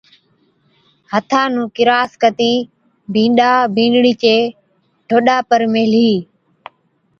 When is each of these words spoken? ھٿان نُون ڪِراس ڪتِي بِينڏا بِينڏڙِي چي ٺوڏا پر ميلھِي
ھٿان 1.11 1.47
نُون 1.55 1.67
ڪِراس 1.75 2.11
ڪتِي 2.21 2.53
بِينڏا 3.13 3.51
بِينڏڙِي 3.75 4.13
چي 4.23 4.35
ٺوڏا 5.07 5.37
پر 5.49 5.61
ميلھِي 5.73 6.11